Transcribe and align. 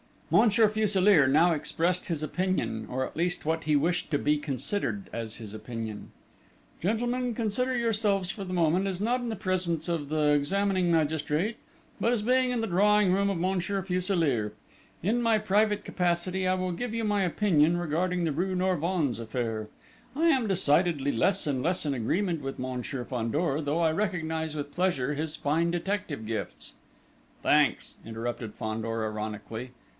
Monsieur 0.31 0.67
Fuselier 0.69 1.27
now 1.27 1.51
expressed 1.51 2.05
his 2.07 2.23
opinion, 2.23 2.87
or 2.89 3.05
at 3.05 3.17
least, 3.17 3.45
what 3.45 3.65
he 3.65 3.75
wished 3.75 4.09
to 4.09 4.17
be 4.17 4.37
considered 4.37 5.09
as 5.11 5.35
his 5.35 5.53
opinion: 5.53 6.09
"Gentlemen, 6.81 7.35
consider 7.35 7.77
yourselves 7.77 8.31
for 8.31 8.45
the 8.45 8.53
moment 8.53 8.87
as 8.87 9.01
not 9.01 9.19
in 9.19 9.27
the 9.27 9.35
presence 9.35 9.89
of 9.89 10.07
the 10.07 10.29
examining 10.29 10.89
magistrate, 10.89 11.57
but 11.99 12.13
as 12.13 12.21
being 12.21 12.49
in 12.49 12.61
the 12.61 12.65
drawing 12.65 13.11
room 13.11 13.29
of 13.29 13.37
Monsieur 13.37 13.81
Fuselier. 13.83 14.53
In 15.03 15.21
my 15.21 15.37
private 15.37 15.83
capacity, 15.83 16.47
I 16.47 16.55
will 16.55 16.71
give 16.71 16.95
you 16.95 17.03
my 17.03 17.23
opinion 17.23 17.75
regarding 17.75 18.23
the 18.23 18.31
rue 18.31 18.55
Norvins 18.55 19.19
affair. 19.19 19.67
I 20.15 20.29
am 20.29 20.47
decidedly 20.47 21.11
less 21.11 21.45
and 21.45 21.61
less 21.61 21.85
in 21.85 21.93
agreement 21.93 22.41
with 22.41 22.57
Monsieur 22.57 23.03
Fandor, 23.03 23.61
though 23.61 23.81
I 23.81 23.91
recognise 23.91 24.55
with 24.55 24.71
pleasure 24.73 25.13
his 25.13 25.35
fine 25.35 25.69
detective 25.71 26.25
gifts." 26.25 26.75
"Thanks," 27.43 27.95
interrupted 28.05 28.55
Fandor 28.55 29.05
ironically. 29.05 29.71